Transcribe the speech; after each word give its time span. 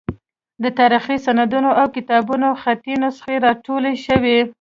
د 0.63 0.65
تاریخي 0.79 1.17
سندونو 1.25 1.69
او 1.79 1.85
کتابونو 1.95 2.47
خطي 2.61 2.93
نسخې 3.03 3.35
راټولې 3.45 3.93
شوې. 4.05 4.37